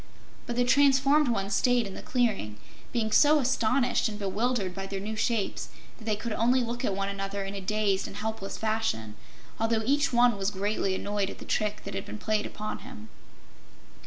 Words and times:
But 0.47 0.55
the 0.55 0.65
transformed 0.65 1.27
ones 1.27 1.53
stayed 1.53 1.85
in 1.85 1.93
the 1.93 2.01
clearing, 2.01 2.57
being 2.91 3.11
so 3.11 3.37
astonished 3.37 4.09
and 4.09 4.17
bewildered 4.17 4.73
by 4.73 4.87
their 4.87 4.99
new 4.99 5.15
shapes 5.15 5.69
that 5.99 6.05
they 6.05 6.15
could 6.15 6.33
only 6.33 6.63
look 6.63 6.83
at 6.83 6.95
one 6.95 7.07
another 7.07 7.43
in 7.43 7.53
a 7.53 7.61
dazed 7.61 8.07
and 8.07 8.15
helpless 8.15 8.57
fashion, 8.57 9.13
although 9.59 9.83
each 9.85 10.11
one 10.11 10.37
was 10.39 10.49
greatly 10.49 10.95
annoyed 10.95 11.29
at 11.29 11.37
the 11.37 11.45
trick 11.45 11.83
that 11.83 11.93
had 11.93 12.05
been 12.07 12.17
played 12.17 12.51
on 12.57 12.79
him. 12.79 13.09